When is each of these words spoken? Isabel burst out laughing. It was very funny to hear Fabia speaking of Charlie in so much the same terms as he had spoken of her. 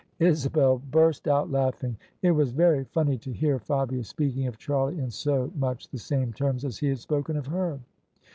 Isabel 0.17 0.81
burst 0.89 1.27
out 1.27 1.51
laughing. 1.51 1.95
It 2.23 2.31
was 2.31 2.51
very 2.53 2.85
funny 2.85 3.19
to 3.19 3.31
hear 3.31 3.59
Fabia 3.59 4.03
speaking 4.03 4.47
of 4.47 4.57
Charlie 4.57 4.97
in 4.97 5.11
so 5.11 5.51
much 5.55 5.89
the 5.89 5.99
same 5.99 6.33
terms 6.33 6.65
as 6.65 6.79
he 6.79 6.87
had 6.87 6.97
spoken 6.97 7.37
of 7.37 7.45
her. 7.45 7.79